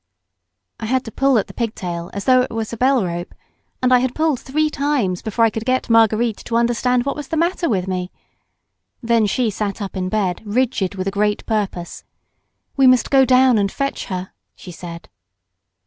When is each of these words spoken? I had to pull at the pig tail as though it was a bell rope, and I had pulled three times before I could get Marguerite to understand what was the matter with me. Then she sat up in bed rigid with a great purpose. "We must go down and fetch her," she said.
I 0.79 0.87
had 0.87 1.05
to 1.05 1.11
pull 1.11 1.37
at 1.37 1.45
the 1.45 1.53
pig 1.53 1.75
tail 1.75 2.09
as 2.11 2.25
though 2.25 2.41
it 2.41 2.49
was 2.49 2.73
a 2.73 2.75
bell 2.75 3.05
rope, 3.05 3.35
and 3.83 3.93
I 3.93 3.99
had 3.99 4.15
pulled 4.15 4.39
three 4.39 4.67
times 4.67 5.21
before 5.21 5.45
I 5.45 5.51
could 5.51 5.63
get 5.63 5.91
Marguerite 5.91 6.39
to 6.45 6.55
understand 6.55 7.05
what 7.05 7.15
was 7.15 7.27
the 7.27 7.37
matter 7.37 7.69
with 7.69 7.87
me. 7.87 8.09
Then 9.03 9.27
she 9.27 9.51
sat 9.51 9.79
up 9.79 9.95
in 9.95 10.09
bed 10.09 10.41
rigid 10.43 10.95
with 10.95 11.07
a 11.07 11.11
great 11.11 11.45
purpose. 11.45 12.03
"We 12.75 12.87
must 12.87 13.11
go 13.11 13.25
down 13.25 13.59
and 13.59 13.71
fetch 13.71 14.05
her," 14.05 14.31
she 14.55 14.71
said. 14.71 15.07